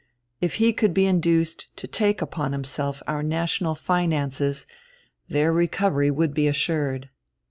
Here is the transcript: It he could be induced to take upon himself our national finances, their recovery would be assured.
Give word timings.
It 0.39 0.53
he 0.53 0.73
could 0.73 0.95
be 0.95 1.05
induced 1.05 1.67
to 1.77 1.85
take 1.85 2.23
upon 2.23 2.53
himself 2.53 3.03
our 3.05 3.21
national 3.21 3.75
finances, 3.75 4.65
their 5.29 5.53
recovery 5.53 6.09
would 6.09 6.33
be 6.33 6.47
assured. 6.47 7.09